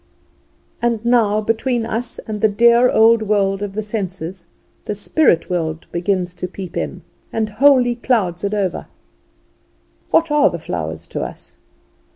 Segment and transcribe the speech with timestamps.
[0.81, 4.47] And now between us and the dear old world of the senses
[4.85, 8.87] the spirit world begins to peep in, and wholly clouds it over.
[10.09, 11.55] What are the flowers to us?